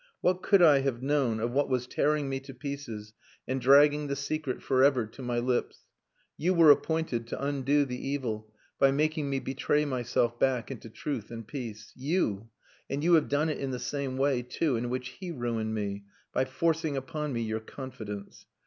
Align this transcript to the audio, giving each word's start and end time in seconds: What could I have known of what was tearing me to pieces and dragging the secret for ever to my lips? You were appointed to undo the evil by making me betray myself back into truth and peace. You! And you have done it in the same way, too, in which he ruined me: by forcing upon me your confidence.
What 0.21 0.41
could 0.41 0.63
I 0.63 0.79
have 0.79 1.03
known 1.03 1.39
of 1.39 1.51
what 1.51 1.69
was 1.69 1.85
tearing 1.85 2.27
me 2.27 2.39
to 2.39 2.55
pieces 2.55 3.13
and 3.47 3.61
dragging 3.61 4.07
the 4.07 4.15
secret 4.15 4.63
for 4.63 4.83
ever 4.83 5.05
to 5.05 5.21
my 5.21 5.37
lips? 5.37 5.81
You 6.37 6.55
were 6.55 6.71
appointed 6.71 7.27
to 7.27 7.45
undo 7.45 7.85
the 7.85 8.01
evil 8.07 8.51
by 8.79 8.89
making 8.89 9.29
me 9.29 9.39
betray 9.39 9.85
myself 9.85 10.39
back 10.39 10.71
into 10.71 10.89
truth 10.89 11.29
and 11.29 11.45
peace. 11.47 11.93
You! 11.95 12.49
And 12.89 13.03
you 13.03 13.13
have 13.13 13.29
done 13.29 13.49
it 13.49 13.59
in 13.59 13.69
the 13.69 13.77
same 13.77 14.17
way, 14.17 14.41
too, 14.41 14.75
in 14.75 14.89
which 14.89 15.09
he 15.19 15.29
ruined 15.29 15.75
me: 15.75 16.05
by 16.33 16.45
forcing 16.45 16.97
upon 16.97 17.31
me 17.31 17.43
your 17.43 17.59
confidence. 17.59 18.47